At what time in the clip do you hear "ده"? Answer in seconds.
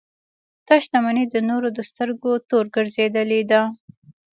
3.51-3.61